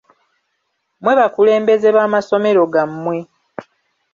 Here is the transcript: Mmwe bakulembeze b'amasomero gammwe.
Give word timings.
Mmwe 0.99 1.13
bakulembeze 1.19 1.87
b'amasomero 1.95 2.63
gammwe. 2.73 3.17